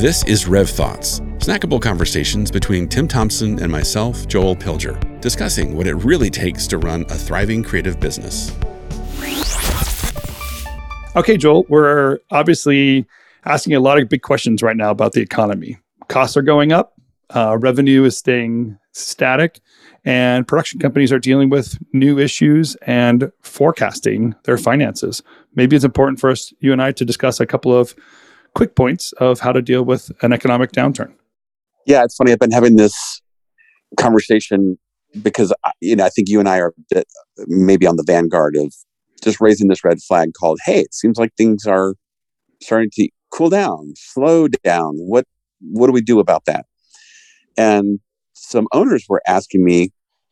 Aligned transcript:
This 0.00 0.24
is 0.24 0.46
Rev 0.46 0.70
Thoughts, 0.70 1.20
snackable 1.40 1.78
conversations 1.78 2.50
between 2.50 2.88
Tim 2.88 3.06
Thompson 3.06 3.62
and 3.62 3.70
myself, 3.70 4.26
Joel 4.26 4.56
Pilger, 4.56 4.98
discussing 5.20 5.76
what 5.76 5.86
it 5.86 5.92
really 5.96 6.30
takes 6.30 6.66
to 6.68 6.78
run 6.78 7.02
a 7.10 7.14
thriving 7.14 7.62
creative 7.62 8.00
business. 8.00 8.50
Okay, 11.16 11.36
Joel, 11.36 11.66
we're 11.68 12.18
obviously 12.30 13.04
asking 13.44 13.74
a 13.74 13.80
lot 13.80 14.00
of 14.00 14.08
big 14.08 14.22
questions 14.22 14.62
right 14.62 14.74
now 14.74 14.90
about 14.90 15.12
the 15.12 15.20
economy. 15.20 15.76
Costs 16.08 16.34
are 16.34 16.40
going 16.40 16.72
up, 16.72 16.94
uh, 17.36 17.58
revenue 17.58 18.04
is 18.04 18.16
staying 18.16 18.78
static, 18.92 19.60
and 20.06 20.48
production 20.48 20.80
companies 20.80 21.12
are 21.12 21.18
dealing 21.18 21.50
with 21.50 21.76
new 21.92 22.18
issues 22.18 22.74
and 22.86 23.30
forecasting 23.42 24.34
their 24.44 24.56
finances. 24.56 25.22
Maybe 25.56 25.76
it's 25.76 25.84
important 25.84 26.20
for 26.20 26.30
us, 26.30 26.54
you 26.60 26.72
and 26.72 26.80
I, 26.80 26.92
to 26.92 27.04
discuss 27.04 27.38
a 27.38 27.44
couple 27.44 27.76
of 27.76 27.94
quick 28.54 28.74
points 28.74 29.12
of 29.14 29.40
how 29.40 29.52
to 29.52 29.62
deal 29.62 29.84
with 29.84 30.10
an 30.22 30.32
economic 30.32 30.72
downturn. 30.72 31.12
Yeah, 31.86 32.04
it's 32.04 32.16
funny. 32.16 32.32
I've 32.32 32.38
been 32.38 32.50
having 32.50 32.76
this 32.76 33.22
conversation 33.96 34.78
because 35.22 35.52
you 35.80 35.96
know 35.96 36.04
I 36.04 36.08
think 36.08 36.28
you 36.28 36.38
and 36.38 36.48
I 36.48 36.58
are 36.58 36.72
maybe 37.46 37.86
on 37.86 37.96
the 37.96 38.04
vanguard 38.06 38.56
of 38.56 38.72
just 39.22 39.40
raising 39.40 39.68
this 39.68 39.84
red 39.84 40.00
flag 40.00 40.32
called, 40.38 40.60
"Hey, 40.64 40.80
it 40.80 40.94
seems 40.94 41.18
like 41.18 41.34
things 41.36 41.66
are 41.66 41.94
starting 42.62 42.90
to 42.94 43.08
cool 43.30 43.50
down, 43.50 43.94
slow 43.96 44.48
down. 44.48 44.94
What 44.96 45.26
what 45.60 45.86
do 45.86 45.92
we 45.92 46.02
do 46.02 46.20
about 46.20 46.44
that?" 46.46 46.66
And 47.56 48.00
some 48.34 48.66
owners 48.72 49.06
were 49.08 49.22
asking 49.26 49.64
me, 49.64 49.90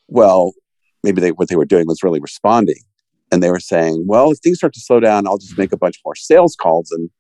"Well, 0.09 0.53
maybe 1.03 1.21
they 1.21 1.33
what 1.33 1.49
they 1.49 1.57
were 1.57 1.65
doing 1.65 1.87
was 1.87 2.03
really 2.03 2.21
responding." 2.21 2.83
And 3.31 3.43
they 3.43 3.51
were 3.51 3.61
saying, 3.61 4.05
"Well, 4.07 4.31
if 4.33 4.39
things 4.39 4.59
start 4.59 4.73
to 4.75 4.81
slow 4.81 5.01
down, 5.01 5.27
I'll 5.27 5.39
just 5.39 5.59
make 5.59 5.73
a 5.73 5.77
bunch 5.77 5.97
more 6.05 6.15
sales 6.15 6.57
calls 6.57 6.91
and 6.91 7.11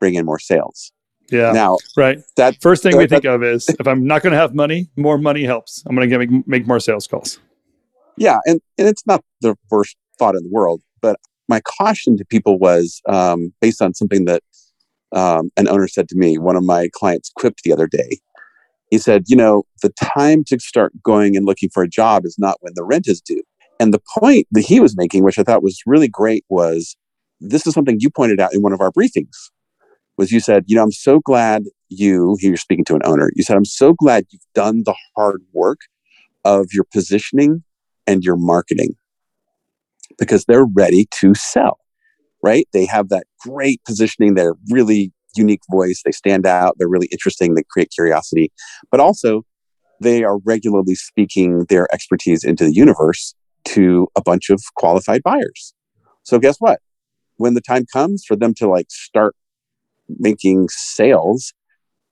bring 0.00 0.14
in 0.14 0.24
more 0.24 0.38
sales. 0.38 0.92
Yeah. 1.30 1.52
Now, 1.52 1.78
right. 1.96 2.20
That 2.36 2.60
first 2.60 2.82
thing 2.82 2.96
we 2.96 3.06
think 3.06 3.24
that, 3.24 3.34
of 3.34 3.42
is 3.42 3.68
if 3.68 3.86
I'm 3.86 4.06
not 4.06 4.22
going 4.22 4.32
to 4.32 4.38
have 4.38 4.54
money, 4.54 4.88
more 4.96 5.18
money 5.18 5.44
helps. 5.44 5.82
I'm 5.86 5.94
going 5.94 6.08
to 6.08 6.18
make, 6.18 6.46
make 6.46 6.66
more 6.66 6.80
sales 6.80 7.06
calls. 7.06 7.38
Yeah, 8.16 8.38
and 8.46 8.60
and 8.78 8.88
it's 8.88 9.06
not 9.06 9.22
the 9.40 9.56
worst 9.70 9.96
thought 10.18 10.34
in 10.34 10.42
the 10.42 10.50
world, 10.50 10.82
but 11.00 11.20
my 11.48 11.60
caution 11.60 12.16
to 12.16 12.24
people 12.24 12.58
was 12.58 13.00
um, 13.08 13.52
based 13.60 13.80
on 13.80 13.94
something 13.94 14.24
that 14.24 14.42
um, 15.12 15.50
an 15.56 15.68
owner 15.68 15.86
said 15.86 16.08
to 16.08 16.16
me. 16.16 16.38
One 16.38 16.56
of 16.56 16.64
my 16.64 16.88
clients 16.92 17.30
quipped 17.36 17.62
the 17.62 17.72
other 17.72 17.86
day. 17.86 18.18
He 18.90 18.98
said, 18.98 19.24
"You 19.28 19.36
know, 19.36 19.64
the 19.82 19.90
time 19.90 20.44
to 20.44 20.58
start 20.58 20.92
going 21.02 21.36
and 21.36 21.46
looking 21.46 21.68
for 21.68 21.82
a 21.82 21.88
job 21.88 22.24
is 22.24 22.36
not 22.38 22.56
when 22.60 22.72
the 22.74 22.84
rent 22.84 23.06
is 23.06 23.20
due." 23.20 23.42
And 23.78 23.94
the 23.94 24.02
point 24.18 24.48
that 24.50 24.62
he 24.62 24.80
was 24.80 24.96
making, 24.96 25.22
which 25.22 25.38
I 25.38 25.44
thought 25.44 25.62
was 25.62 25.80
really 25.86 26.08
great, 26.08 26.44
was 26.48 26.96
this 27.40 27.66
is 27.66 27.74
something 27.74 27.98
you 28.00 28.10
pointed 28.10 28.40
out 28.40 28.52
in 28.52 28.62
one 28.62 28.72
of 28.72 28.80
our 28.80 28.90
briefings 28.90 29.36
was 30.18 30.32
you 30.32 30.40
said, 30.40 30.64
you 30.66 30.76
know, 30.76 30.82
I'm 30.82 30.92
so 30.92 31.20
glad 31.20 31.64
you, 31.88 32.36
here 32.40 32.50
you're 32.50 32.56
speaking 32.56 32.84
to 32.86 32.94
an 32.96 33.02
owner, 33.04 33.30
you 33.34 33.44
said, 33.44 33.56
I'm 33.56 33.64
so 33.64 33.94
glad 33.94 34.26
you've 34.30 34.42
done 34.54 34.82
the 34.84 34.94
hard 35.16 35.42
work 35.52 35.80
of 36.44 36.66
your 36.72 36.84
positioning 36.92 37.62
and 38.06 38.22
your 38.22 38.36
marketing 38.36 38.96
because 40.18 40.44
they're 40.44 40.66
ready 40.66 41.06
to 41.20 41.34
sell, 41.34 41.78
right? 42.42 42.66
They 42.72 42.84
have 42.86 43.08
that 43.10 43.26
great 43.40 43.80
positioning, 43.86 44.34
they're 44.34 44.56
really 44.70 45.12
unique 45.36 45.62
voice, 45.70 46.02
they 46.04 46.12
stand 46.12 46.46
out, 46.46 46.74
they're 46.78 46.88
really 46.88 47.08
interesting, 47.12 47.54
they 47.54 47.62
create 47.70 47.90
curiosity, 47.94 48.50
but 48.90 49.00
also 49.00 49.42
they 50.00 50.24
are 50.24 50.38
regularly 50.38 50.94
speaking 50.94 51.64
their 51.68 51.92
expertise 51.94 52.44
into 52.44 52.64
the 52.64 52.74
universe 52.74 53.34
to 53.66 54.08
a 54.16 54.22
bunch 54.22 54.50
of 54.50 54.62
qualified 54.76 55.22
buyers. 55.22 55.74
So 56.24 56.38
guess 56.38 56.56
what? 56.58 56.80
When 57.36 57.54
the 57.54 57.60
time 57.60 57.86
comes 57.92 58.24
for 58.26 58.36
them 58.36 58.54
to 58.54 58.68
like 58.68 58.86
start 58.90 59.34
making 60.08 60.68
sales, 60.70 61.52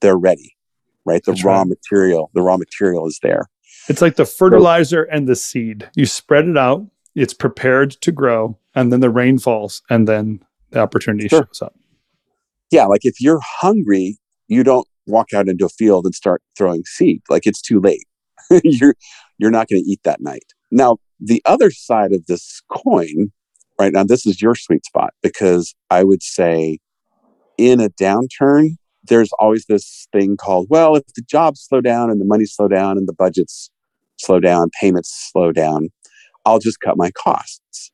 they're 0.00 0.18
ready, 0.18 0.56
right? 1.04 1.22
The 1.24 1.32
That's 1.32 1.44
raw 1.44 1.58
right. 1.58 1.68
material, 1.68 2.30
the 2.34 2.42
raw 2.42 2.56
material 2.56 3.06
is 3.06 3.18
there. 3.22 3.48
It's 3.88 4.02
like 4.02 4.16
the 4.16 4.26
fertilizer 4.26 5.06
so, 5.08 5.16
and 5.16 5.28
the 5.28 5.36
seed. 5.36 5.88
You 5.94 6.06
spread 6.06 6.48
it 6.48 6.56
out, 6.56 6.86
it's 7.14 7.34
prepared 7.34 7.92
to 7.92 8.12
grow, 8.12 8.58
and 8.74 8.92
then 8.92 9.00
the 9.00 9.10
rain 9.10 9.38
falls, 9.38 9.82
and 9.88 10.06
then 10.08 10.40
the 10.70 10.80
opportunity 10.80 11.28
sure. 11.28 11.46
shows 11.46 11.62
up. 11.62 11.74
Yeah, 12.70 12.86
like 12.86 13.04
if 13.04 13.20
you're 13.20 13.40
hungry, 13.42 14.18
you 14.48 14.64
don't 14.64 14.86
walk 15.06 15.32
out 15.32 15.48
into 15.48 15.64
a 15.64 15.70
field 15.70 16.04
and 16.04 16.14
start 16.14 16.42
throwing 16.58 16.84
seed. 16.84 17.22
Like 17.30 17.46
it's 17.46 17.62
too 17.62 17.80
late. 17.80 18.04
you're 18.64 18.94
you're 19.38 19.50
not 19.50 19.68
going 19.68 19.82
to 19.82 19.88
eat 19.90 20.00
that 20.04 20.20
night. 20.20 20.52
Now, 20.70 20.98
the 21.20 21.42
other 21.46 21.70
side 21.70 22.12
of 22.12 22.26
this 22.26 22.62
coin, 22.70 23.32
right 23.78 23.92
now, 23.92 24.04
this 24.04 24.26
is 24.26 24.42
your 24.42 24.54
sweet 24.54 24.84
spot 24.84 25.14
because 25.22 25.74
I 25.90 26.04
would 26.04 26.22
say 26.22 26.78
in 27.58 27.80
a 27.80 27.88
downturn, 27.90 28.76
there's 29.04 29.30
always 29.38 29.66
this 29.66 30.08
thing 30.12 30.36
called, 30.36 30.66
well, 30.68 30.96
if 30.96 31.04
the 31.14 31.22
jobs 31.22 31.62
slow 31.62 31.80
down 31.80 32.10
and 32.10 32.20
the 32.20 32.24
money 32.24 32.44
slow 32.44 32.68
down 32.68 32.98
and 32.98 33.08
the 33.08 33.12
budgets 33.12 33.70
slow 34.16 34.40
down, 34.40 34.70
payments 34.80 35.30
slow 35.32 35.52
down, 35.52 35.88
I'll 36.44 36.58
just 36.58 36.80
cut 36.80 36.96
my 36.96 37.10
costs. 37.12 37.92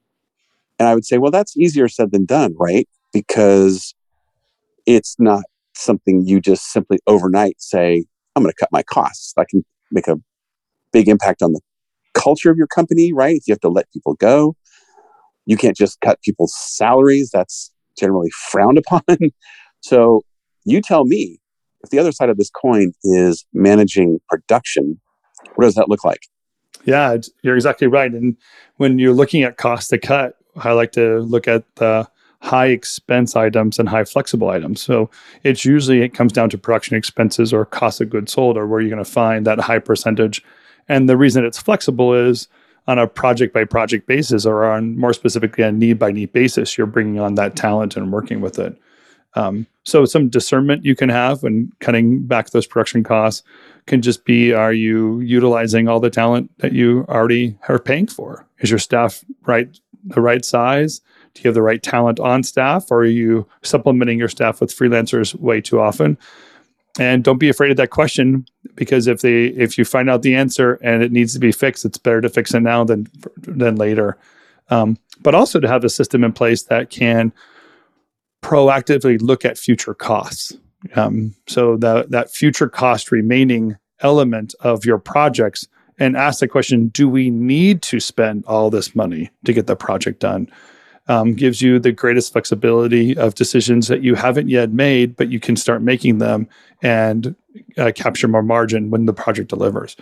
And 0.78 0.89
I 0.89 0.95
would 0.95 1.05
say, 1.05 1.19
well, 1.19 1.31
that's 1.31 1.56
easier 1.56 1.89
said 1.89 2.12
than 2.12 2.25
done, 2.25 2.55
right? 2.59 2.89
Because 3.12 3.95
it's 4.87 5.17
not 5.19 5.45
something 5.75 6.27
you 6.27 6.41
just 6.41 6.73
simply 6.73 6.99
overnight 7.06 7.61
say, 7.61 8.05
I'm 8.34 8.43
going 8.43 8.53
to 8.53 8.56
cut 8.59 8.71
my 8.73 8.83
costs. 8.83 9.33
I 9.37 9.44
can 9.49 9.65
make 9.91 10.09
a 10.09 10.17
big 10.93 11.09
impact 11.09 11.43
on 11.43 11.53
the 11.53 11.61
culture 12.15 12.50
of 12.50 12.56
your 12.56 12.67
company, 12.67 13.12
right? 13.12 13.37
If 13.37 13.47
you 13.47 13.53
have 13.53 13.61
to 13.61 13.69
let 13.69 13.91
people 13.93 14.15
go, 14.15 14.56
you 15.47 15.56
can't 15.56 15.77
just 15.77 16.00
cut 16.00 16.21
people's 16.23 16.55
salaries. 16.56 17.31
That's 17.33 17.72
generally 17.98 18.30
frowned 18.50 18.78
upon. 18.78 19.03
so 19.80 20.22
you 20.64 20.80
tell 20.80 21.04
me 21.04 21.38
if 21.82 21.91
the 21.91 21.98
other 21.98 22.12
side 22.12 22.28
of 22.28 22.36
this 22.36 22.50
coin 22.50 22.92
is 23.03 23.44
managing 23.53 24.20
production, 24.28 25.00
what 25.54 25.64
does 25.64 25.75
that 25.75 25.88
look 25.88 26.04
like? 26.04 26.26
Yeah, 26.84 27.16
you're 27.42 27.56
exactly 27.56 27.86
right. 27.86 28.10
And 28.12 28.36
when 28.76 28.98
you're 28.98 29.12
looking 29.12 29.42
at 29.42 29.56
cost 29.56 29.91
to 29.91 29.98
cut, 29.98 30.36
I 30.56 30.72
like 30.72 30.92
to 30.92 31.20
look 31.20 31.48
at 31.48 31.64
the 31.76 32.08
high 32.41 32.66
expense 32.66 33.36
items 33.36 33.78
and 33.78 33.88
high 33.88 34.04
flexible 34.04 34.48
items. 34.48 34.81
So 34.81 35.08
it's 35.44 35.64
usually 35.64 36.02
it 36.02 36.12
comes 36.12 36.32
down 36.32 36.50
to 36.50 36.58
production 36.58 36.97
expenses 36.97 37.52
or 37.52 37.64
cost 37.64 38.00
of 38.00 38.10
goods 38.10 38.32
sold 38.32 38.56
or 38.56 38.66
where 38.66 38.81
you're 38.81 38.91
going 38.91 39.04
to 39.04 39.10
find 39.10 39.47
that 39.47 39.60
high 39.60 39.78
percentage. 39.78 40.42
And 40.88 41.08
the 41.08 41.16
reason 41.16 41.44
it's 41.44 41.60
flexible 41.60 42.12
is 42.12 42.48
on 42.88 42.98
a 42.98 43.06
project 43.06 43.54
by 43.54 43.65
project 43.65 44.06
basis 44.06 44.44
or 44.44 44.65
on 44.65 44.98
more 44.98 45.12
specifically 45.12 45.65
a 45.65 45.72
need 45.72 45.98
by 45.98 46.10
need 46.10 46.32
basis, 46.32 46.76
you're 46.76 46.87
bringing 46.87 47.20
on 47.20 47.37
that 47.37 47.56
talent 47.56 47.97
and 47.97 48.12
working 48.12 48.41
with 48.41 48.59
it. 48.59 48.76
Um, 49.34 49.66
so 49.84 50.04
some 50.04 50.28
discernment 50.28 50.84
you 50.84 50.94
can 50.94 51.09
have 51.09 51.43
when 51.43 51.72
cutting 51.81 52.22
back 52.22 52.50
those 52.50 52.66
production 52.66 53.03
costs 53.03 53.43
can 53.87 54.03
just 54.03 54.25
be: 54.25 54.53
Are 54.53 54.72
you 54.72 55.20
utilizing 55.20 55.88
all 55.88 56.00
the 56.00 56.10
talent 56.10 56.50
that 56.59 56.72
you 56.72 57.06
already 57.09 57.56
are 57.69 57.78
paying 57.78 58.06
for? 58.06 58.47
Is 58.59 58.70
your 58.70 58.78
staff 58.78 59.25
right 59.47 59.69
the 60.04 60.20
right 60.20 60.44
size? 60.44 61.00
Do 61.34 61.43
you 61.43 61.49
have 61.49 61.54
the 61.54 61.62
right 61.62 61.82
talent 61.82 62.20
on 62.20 62.43
staff, 62.43 62.91
or 62.91 62.99
are 62.99 63.06
you 63.06 63.49
supplementing 63.62 64.19
your 64.19 64.28
staff 64.28 64.60
with 64.60 64.76
freelancers 64.76 65.34
way 65.34 65.60
too 65.62 65.81
often? 65.81 66.19
and 66.99 67.25
don't 67.25 67.38
be 67.38 67.49
afraid 67.49 67.70
of 67.70 67.76
that 67.76 67.91
question 67.91 68.47
because 68.75 69.06
if 69.06 69.21
they 69.21 69.47
if 69.47 69.77
you 69.77 69.84
find 69.84 70.09
out 70.09 70.22
the 70.22 70.34
answer 70.34 70.75
and 70.83 71.03
it 71.03 71.12
needs 71.12 71.33
to 71.34 71.38
be 71.38 71.53
fixed 71.53 71.84
it's 71.84 71.99
better 71.99 72.21
to 72.21 72.28
fix 72.28 72.55
it 72.55 72.60
now 72.60 72.84
than 72.84 73.06
than 73.37 73.77
later. 73.77 74.19
Um, 74.71 74.97
but 75.21 75.34
also 75.34 75.60
to 75.60 75.69
have 75.69 75.84
a 75.84 75.88
system 75.88 76.25
in 76.25 76.33
place 76.33 76.65
that 76.65 76.91
can 76.91 77.32
proactively 78.43 79.21
look 79.21 79.44
at 79.44 79.59
future 79.59 79.94
costs. 79.94 80.53
Um, 80.97 81.34
so 81.47 81.77
that 81.77 82.11
that 82.11 82.31
future 82.31 82.69
cost 82.69 83.12
remaining 83.12 83.77
element 84.00 84.55
of 84.61 84.84
your 84.84 84.99
projects 84.99 85.69
and 85.99 86.16
ask 86.16 86.41
the 86.41 86.49
question 86.49 86.88
do 86.88 87.09
we 87.09 87.31
need 87.31 87.82
to 87.82 88.00
spend 88.00 88.44
all 88.47 88.71
this 88.71 88.94
money 88.94 89.31
to 89.44 89.53
get 89.53 89.66
the 89.66 89.77
project 89.77 90.21
done? 90.21 90.50
Um, 91.09 91.34
gives 91.34 91.61
you 91.61 91.81
the 91.81 91.91
greatest 91.91 92.32
flexibility 92.32 93.16
of 93.16 93.34
decisions 93.34 93.88
that 93.88 94.03
you 94.03 94.15
haven't 94.15 94.49
yet 94.49 94.71
made, 94.71 95.16
but 95.16 95.31
you 95.31 95.41
can 95.41 95.56
start 95.56 95.82
making 95.82 96.19
them 96.19 96.49
and 96.81 97.35
uh, 97.78 97.93
capture 97.94 98.28
more 98.28 98.43
margin 98.43 98.90
when 98.90 99.06
the 99.06 99.12
project 99.12 99.49
delivers. 99.49 99.96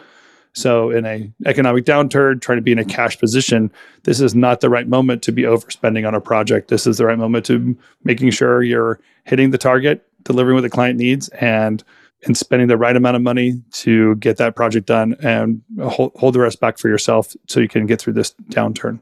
So, 0.52 0.90
in 0.90 1.06
a 1.06 1.30
economic 1.46 1.84
downturn, 1.84 2.40
trying 2.40 2.58
to 2.58 2.62
be 2.62 2.72
in 2.72 2.78
a 2.78 2.84
cash 2.84 3.18
position, 3.18 3.70
this 4.02 4.20
is 4.20 4.34
not 4.34 4.60
the 4.60 4.68
right 4.68 4.88
moment 4.88 5.22
to 5.22 5.32
be 5.32 5.42
overspending 5.42 6.06
on 6.06 6.14
a 6.14 6.20
project. 6.20 6.68
This 6.68 6.86
is 6.86 6.98
the 6.98 7.06
right 7.06 7.18
moment 7.18 7.46
to 7.46 7.76
making 8.02 8.30
sure 8.30 8.62
you're 8.62 8.98
hitting 9.24 9.50
the 9.50 9.58
target, 9.58 10.04
delivering 10.24 10.56
what 10.56 10.62
the 10.62 10.70
client 10.70 10.98
needs, 10.98 11.28
and 11.28 11.84
and 12.26 12.36
spending 12.36 12.68
the 12.68 12.76
right 12.76 12.96
amount 12.96 13.16
of 13.16 13.22
money 13.22 13.62
to 13.72 14.14
get 14.16 14.36
that 14.38 14.54
project 14.56 14.86
done, 14.86 15.14
and 15.22 15.62
hold, 15.82 16.12
hold 16.16 16.34
the 16.34 16.40
rest 16.40 16.60
back 16.60 16.78
for 16.78 16.88
yourself 16.88 17.34
so 17.48 17.60
you 17.60 17.68
can 17.68 17.86
get 17.86 18.00
through 18.00 18.12
this 18.12 18.34
downturn. 18.50 19.00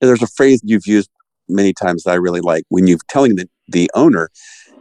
There's 0.00 0.22
a 0.22 0.26
phrase 0.26 0.60
you've 0.62 0.86
used 0.86 1.10
many 1.48 1.72
times 1.72 2.04
that 2.04 2.12
I 2.12 2.14
really 2.14 2.40
like 2.40 2.64
when 2.68 2.86
you're 2.86 2.98
telling 3.08 3.36
the, 3.36 3.48
the 3.68 3.90
owner, 3.94 4.30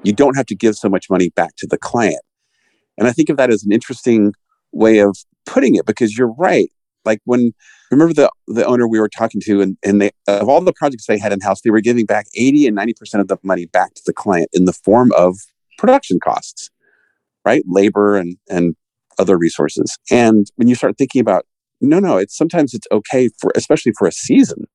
you 0.03 0.13
don't 0.13 0.37
have 0.37 0.45
to 0.47 0.55
give 0.55 0.75
so 0.75 0.87
much 0.87 1.09
money 1.09 1.29
back 1.29 1.55
to 1.57 1.67
the 1.67 1.77
client. 1.77 2.21
And 2.99 3.07
I 3.07 3.11
think 3.11 3.29
of 3.29 3.37
that 3.37 3.49
as 3.51 3.63
an 3.63 3.71
interesting 3.71 4.33
way 4.71 4.99
of 4.99 5.17
putting 5.45 5.75
it 5.75 5.85
because 5.85 6.17
you're 6.17 6.33
right. 6.33 6.71
Like 7.05 7.21
when 7.25 7.53
remember 7.91 8.13
the 8.13 8.31
the 8.47 8.65
owner 8.65 8.87
we 8.87 8.99
were 8.99 9.09
talking 9.09 9.41
to, 9.45 9.61
and, 9.61 9.77
and 9.83 10.01
they 10.01 10.11
of 10.27 10.49
all 10.49 10.61
the 10.61 10.73
projects 10.73 11.07
they 11.07 11.17
had 11.17 11.33
in 11.33 11.39
house, 11.41 11.61
they 11.61 11.71
were 11.71 11.81
giving 11.81 12.05
back 12.05 12.27
80 12.35 12.67
and 12.67 12.77
90% 12.77 13.19
of 13.21 13.27
the 13.27 13.37
money 13.41 13.65
back 13.65 13.93
to 13.95 14.01
the 14.05 14.13
client 14.13 14.49
in 14.53 14.65
the 14.65 14.73
form 14.73 15.11
of 15.17 15.37
production 15.77 16.19
costs. 16.19 16.69
right? 17.45 17.63
Labor 17.67 18.17
and 18.17 18.37
and 18.49 18.75
other 19.17 19.37
resources. 19.37 19.97
And 20.11 20.47
when 20.55 20.67
you 20.67 20.75
start 20.75 20.97
thinking 20.97 21.21
about 21.21 21.45
no, 21.81 21.99
no, 21.99 22.17
it's 22.17 22.37
sometimes 22.37 22.73
it's 22.73 22.87
okay 22.91 23.29
for 23.39 23.51
especially 23.55 23.93
for 23.97 24.07
a 24.07 24.11
season 24.11 24.65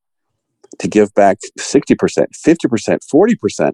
to 0.79 0.89
give 0.89 1.15
back 1.15 1.39
60%, 1.59 1.97
50%, 1.97 2.99
40%. 3.15 3.73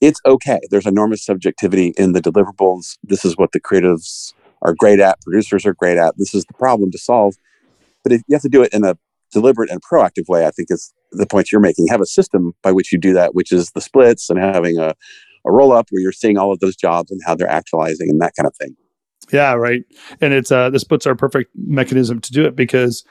It's 0.00 0.20
okay. 0.26 0.60
There's 0.70 0.86
enormous 0.86 1.24
subjectivity 1.24 1.92
in 1.98 2.12
the 2.12 2.22
deliverables. 2.22 2.96
This 3.02 3.24
is 3.24 3.36
what 3.36 3.52
the 3.52 3.60
creatives 3.60 4.32
are 4.62 4.74
great 4.74 5.00
at, 5.00 5.20
producers 5.20 5.66
are 5.66 5.74
great 5.74 5.98
at. 5.98 6.16
This 6.16 6.34
is 6.34 6.44
the 6.44 6.54
problem 6.54 6.90
to 6.90 6.98
solve. 6.98 7.34
But 8.02 8.12
if 8.12 8.22
you 8.26 8.34
have 8.34 8.42
to 8.42 8.48
do 8.48 8.62
it 8.62 8.72
in 8.72 8.84
a 8.84 8.96
deliberate 9.32 9.70
and 9.70 9.80
proactive 9.82 10.28
way, 10.28 10.46
I 10.46 10.50
think 10.50 10.68
is 10.70 10.92
the 11.12 11.26
point 11.26 11.52
you're 11.52 11.60
making. 11.60 11.88
Have 11.88 12.00
a 12.00 12.06
system 12.06 12.52
by 12.62 12.72
which 12.72 12.92
you 12.92 12.98
do 12.98 13.12
that, 13.14 13.34
which 13.34 13.52
is 13.52 13.70
the 13.70 13.80
splits 13.80 14.30
and 14.30 14.38
having 14.38 14.78
a, 14.78 14.94
a 15.46 15.52
roll 15.52 15.72
up 15.72 15.88
where 15.90 16.00
you're 16.00 16.12
seeing 16.12 16.38
all 16.38 16.52
of 16.52 16.60
those 16.60 16.76
jobs 16.76 17.10
and 17.10 17.20
how 17.24 17.34
they're 17.34 17.50
actualizing 17.50 18.08
and 18.10 18.20
that 18.20 18.32
kind 18.36 18.46
of 18.46 18.54
thing. 18.56 18.76
Yeah, 19.32 19.54
right. 19.54 19.84
And 20.20 20.32
it's 20.32 20.50
uh, 20.50 20.76
splits 20.78 21.06
are 21.06 21.12
a 21.12 21.16
perfect 21.16 21.50
mechanism 21.54 22.20
to 22.20 22.32
do 22.32 22.44
it 22.46 22.56
because 22.56 23.04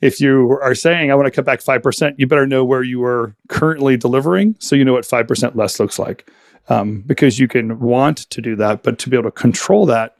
if 0.00 0.20
you 0.20 0.58
are 0.62 0.74
saying 0.74 1.10
I 1.10 1.14
want 1.14 1.26
to 1.26 1.30
cut 1.30 1.44
back 1.44 1.60
five 1.60 1.82
percent, 1.82 2.18
you 2.18 2.26
better 2.26 2.46
know 2.46 2.64
where 2.64 2.82
you 2.82 3.04
are 3.04 3.34
currently 3.48 3.96
delivering, 3.96 4.56
so 4.58 4.76
you 4.76 4.84
know 4.84 4.92
what 4.92 5.04
five 5.04 5.26
percent 5.28 5.56
less 5.56 5.78
looks 5.78 5.98
like. 5.98 6.30
Um, 6.68 7.02
because 7.02 7.38
you 7.38 7.46
can 7.46 7.78
want 7.78 8.18
to 8.30 8.40
do 8.40 8.56
that, 8.56 8.82
but 8.82 8.98
to 8.98 9.08
be 9.08 9.16
able 9.16 9.30
to 9.30 9.32
control 9.32 9.86
that 9.86 10.16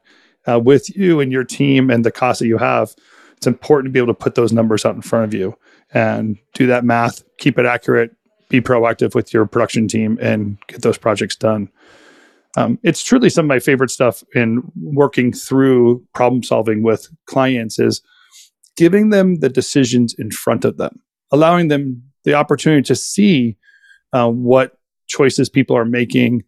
uh, 0.46 0.60
with 0.60 0.94
you 0.96 1.18
and 1.20 1.32
your 1.32 1.42
team 1.42 1.90
and 1.90 2.04
the 2.04 2.12
cost 2.12 2.38
that 2.38 2.46
you 2.46 2.56
have, 2.58 2.94
it's 3.36 3.48
important 3.48 3.86
to 3.86 3.92
be 3.92 3.98
able 3.98 4.14
to 4.14 4.18
put 4.18 4.36
those 4.36 4.52
numbers 4.52 4.84
out 4.84 4.94
in 4.94 5.02
front 5.02 5.24
of 5.24 5.34
you 5.34 5.58
and 5.92 6.38
do 6.54 6.66
that 6.68 6.84
math, 6.84 7.24
keep 7.38 7.58
it 7.58 7.66
accurate, 7.66 8.14
be 8.48 8.60
proactive 8.60 9.14
with 9.14 9.34
your 9.34 9.44
production 9.44 9.88
team, 9.88 10.18
and 10.20 10.58
get 10.68 10.82
those 10.82 10.98
projects 10.98 11.34
done. 11.34 11.68
Um, 12.56 12.78
it's 12.82 13.02
truly 13.02 13.28
some 13.28 13.44
of 13.44 13.48
my 13.48 13.58
favorite 13.58 13.90
stuff 13.90 14.24
in 14.34 14.62
working 14.76 15.32
through 15.32 16.04
problem 16.14 16.42
solving 16.42 16.82
with 16.82 17.08
clients 17.26 17.78
is 17.78 18.00
giving 18.76 19.10
them 19.10 19.36
the 19.36 19.48
decisions 19.48 20.14
in 20.18 20.30
front 20.30 20.64
of 20.64 20.78
them, 20.78 21.00
allowing 21.30 21.68
them 21.68 22.02
the 22.24 22.34
opportunity 22.34 22.82
to 22.82 22.94
see 22.94 23.56
uh, 24.12 24.28
what 24.28 24.78
choices 25.06 25.48
people 25.48 25.76
are 25.76 25.84
making, 25.84 26.42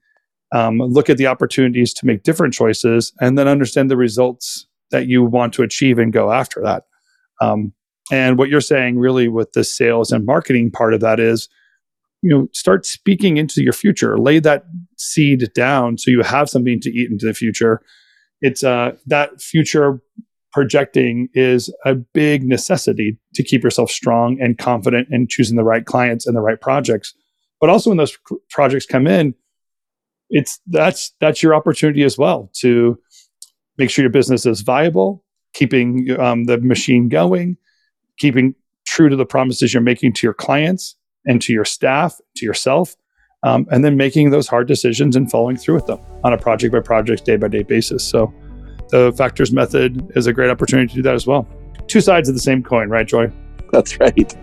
um, 0.52 0.78
look 0.78 1.10
at 1.10 1.18
the 1.18 1.26
opportunities 1.26 1.92
to 1.94 2.06
make 2.06 2.22
different 2.22 2.54
choices, 2.54 3.12
and 3.20 3.38
then 3.38 3.46
understand 3.46 3.90
the 3.90 3.96
results 3.96 4.66
that 4.90 5.06
you 5.06 5.22
want 5.22 5.52
to 5.52 5.62
achieve 5.62 5.98
and 5.98 6.12
go 6.12 6.32
after 6.32 6.62
that. 6.62 6.84
Um, 7.40 7.72
and 8.10 8.38
what 8.38 8.48
you're 8.48 8.62
saying, 8.62 8.98
really, 8.98 9.28
with 9.28 9.52
the 9.52 9.62
sales 9.62 10.10
and 10.10 10.24
marketing 10.24 10.70
part 10.70 10.94
of 10.94 11.00
that 11.00 11.20
is 11.20 11.48
you 12.22 12.30
know 12.30 12.48
start 12.52 12.86
speaking 12.86 13.36
into 13.36 13.62
your 13.62 13.72
future. 13.72 14.18
Lay 14.18 14.38
that 14.40 14.64
seed 14.96 15.52
down 15.54 15.98
so 15.98 16.10
you 16.10 16.22
have 16.22 16.48
something 16.48 16.80
to 16.80 16.90
eat 16.90 17.10
into 17.10 17.26
the 17.26 17.34
future. 17.34 17.80
It's 18.40 18.62
uh 18.62 18.92
that 19.06 19.40
future 19.40 20.00
projecting 20.52 21.28
is 21.34 21.72
a 21.84 21.94
big 21.94 22.42
necessity 22.42 23.18
to 23.34 23.42
keep 23.42 23.62
yourself 23.62 23.90
strong 23.90 24.40
and 24.40 24.58
confident 24.58 25.08
in 25.10 25.28
choosing 25.28 25.56
the 25.56 25.64
right 25.64 25.84
clients 25.84 26.26
and 26.26 26.36
the 26.36 26.40
right 26.40 26.60
projects. 26.60 27.14
But 27.60 27.70
also 27.70 27.90
when 27.90 27.98
those 27.98 28.16
projects 28.50 28.86
come 28.86 29.06
in 29.06 29.34
it's 30.30 30.60
that's 30.66 31.12
that's 31.20 31.42
your 31.42 31.54
opportunity 31.54 32.02
as 32.02 32.18
well 32.18 32.50
to 32.54 32.98
make 33.76 33.90
sure 33.90 34.02
your 34.02 34.10
business 34.10 34.46
is 34.46 34.60
viable 34.60 35.24
keeping 35.54 36.08
um, 36.18 36.44
the 36.44 36.58
machine 36.58 37.08
going 37.08 37.56
keeping 38.18 38.54
true 38.86 39.08
to 39.08 39.16
the 39.16 39.26
promises 39.26 39.72
you're 39.72 39.82
making 39.82 40.12
to 40.12 40.26
your 40.26 40.34
clients 40.34 40.96
and 41.26 41.40
to 41.42 41.52
your 41.52 41.64
staff, 41.64 42.20
to 42.36 42.46
yourself, 42.46 42.96
um, 43.42 43.66
and 43.70 43.84
then 43.84 43.96
making 43.96 44.30
those 44.30 44.48
hard 44.48 44.66
decisions 44.66 45.16
and 45.16 45.30
following 45.30 45.56
through 45.56 45.74
with 45.74 45.86
them 45.86 46.00
on 46.24 46.32
a 46.32 46.38
project 46.38 46.72
by 46.72 46.80
project, 46.80 47.24
day 47.24 47.36
by 47.36 47.48
day 47.48 47.62
basis. 47.62 48.04
So 48.04 48.32
the 48.90 49.12
factors 49.16 49.52
method 49.52 50.10
is 50.16 50.26
a 50.26 50.32
great 50.32 50.50
opportunity 50.50 50.88
to 50.88 50.94
do 50.94 51.02
that 51.02 51.14
as 51.14 51.26
well. 51.26 51.46
Two 51.86 52.00
sides 52.00 52.28
of 52.28 52.34
the 52.34 52.40
same 52.40 52.62
coin, 52.62 52.88
right, 52.88 53.06
Joel? 53.06 53.30
That's 53.72 53.98
right. 54.00 54.34